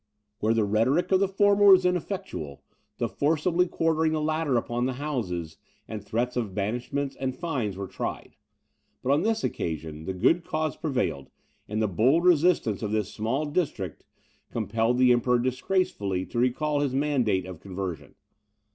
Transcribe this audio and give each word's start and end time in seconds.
Where 0.39 0.55
the 0.55 0.63
rhetoric 0.63 1.11
of 1.11 1.19
the 1.19 1.27
former 1.27 1.65
was 1.67 1.85
ineffectual, 1.85 2.63
the 2.97 3.07
forcibly 3.07 3.67
quartering 3.67 4.13
the 4.13 4.19
latter 4.19 4.57
upon 4.57 4.87
the 4.87 4.93
houses, 4.93 5.57
and 5.87 6.03
threats 6.03 6.35
of 6.35 6.55
banishment 6.55 7.15
and 7.19 7.37
fines 7.37 7.77
were 7.77 7.85
tried. 7.85 8.35
But 9.03 9.11
on 9.11 9.21
this 9.21 9.43
occasion, 9.43 10.05
the 10.05 10.15
good 10.15 10.43
cause 10.43 10.75
prevailed, 10.75 11.29
and 11.69 11.83
the 11.83 11.87
bold 11.87 12.25
resistance 12.25 12.81
of 12.81 12.89
this 12.91 13.13
small 13.13 13.45
district 13.45 14.03
compelled 14.51 14.97
the 14.97 15.11
Emperor 15.11 15.37
disgracefully 15.37 16.25
to 16.25 16.39
recall 16.39 16.79
his 16.79 16.95
mandate 16.95 17.45
of 17.45 17.59
conversion. 17.59 18.15